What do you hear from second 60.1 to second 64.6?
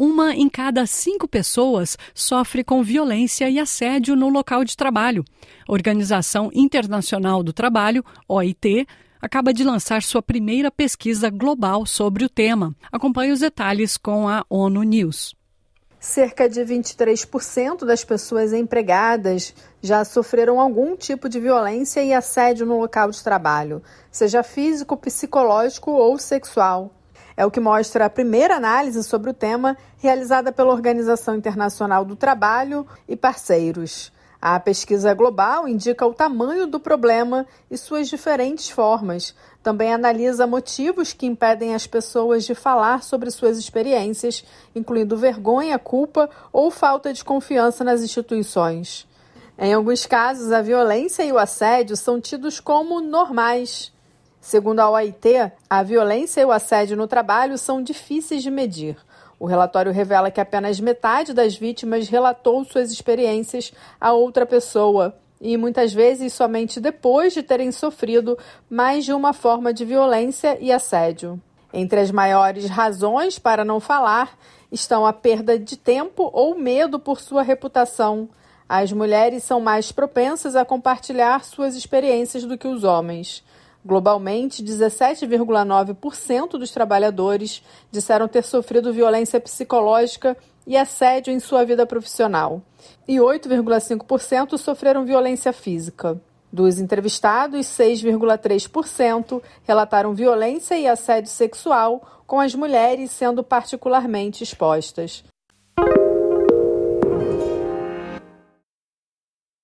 que apenas metade das vítimas relatou suas experiências a outra